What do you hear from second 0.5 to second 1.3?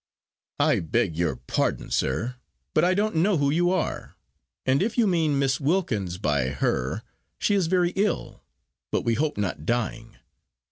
"I beg